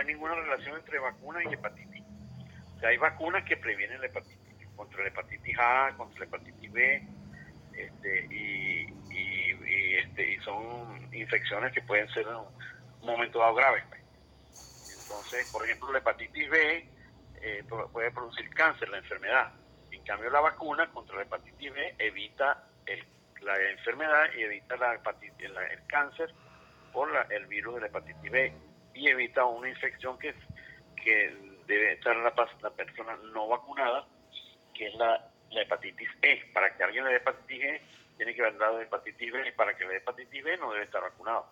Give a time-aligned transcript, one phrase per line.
[0.00, 2.02] hay ninguna relación entre vacuna y hepatitis.
[2.76, 6.72] O sea, hay vacunas que previenen la hepatitis, contra la hepatitis A, contra la hepatitis
[6.72, 7.06] B,
[7.74, 8.86] este, y,
[9.98, 13.84] este, son infecciones que pueden ser en un momento dado graves.
[13.88, 14.00] Pues.
[15.00, 16.88] Entonces, por ejemplo, la hepatitis B
[17.42, 19.52] eh, puede producir cáncer, la enfermedad.
[19.90, 22.66] En cambio, la vacuna contra la hepatitis B evita
[23.42, 26.32] la enfermedad y evita la hepatitis, el cáncer
[26.92, 30.34] por el virus de la hepatitis B y evita una infección que,
[31.02, 31.34] que
[31.66, 34.06] debe estar la, la persona no vacunada,
[34.74, 36.42] que es la, hepatitis E.
[36.52, 37.82] Para que alguien le dé hepatitis E,
[38.16, 40.84] tiene que haber dado hepatitis B y para que le dé hepatitis B no debe
[40.84, 41.50] estar vacunado.